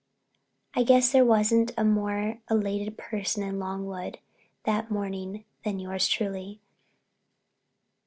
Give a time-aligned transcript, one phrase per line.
[0.73, 4.17] I guess there wasn't a more elated person in Longwood
[4.63, 6.59] that morning than yours truly.